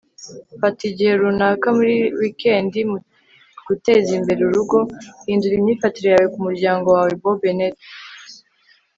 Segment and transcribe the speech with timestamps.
[0.59, 4.77] fata igihe runaka muri wikendi mugutezimbere urugo;
[5.25, 7.75] hindura imyifatire yawe ku muryango wawe.- bo bennett